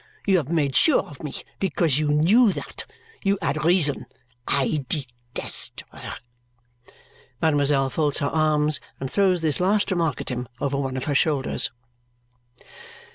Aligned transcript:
You 0.25 0.37
have 0.37 0.49
made 0.49 0.75
sure 0.75 1.03
of 1.03 1.21
me 1.21 1.43
because 1.59 1.99
you 1.99 2.07
knew 2.07 2.51
that. 2.53 2.87
You 3.23 3.37
had 3.39 3.63
reason! 3.63 4.07
I 4.47 4.83
det 4.89 5.05
est 5.37 5.83
her." 5.91 6.15
Mademoiselle 7.39 7.81
Hortense 7.83 7.91
folds 7.95 8.17
her 8.17 8.27
arms 8.29 8.79
and 8.99 9.11
throws 9.11 9.43
this 9.43 9.59
last 9.59 9.91
remark 9.91 10.19
at 10.19 10.29
him 10.29 10.47
over 10.59 10.77
one 10.77 10.97
of 10.97 11.03
her 11.03 11.13
shoulders. 11.13 11.69